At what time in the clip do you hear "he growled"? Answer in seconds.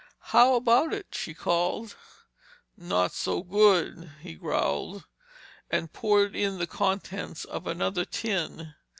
4.21-5.05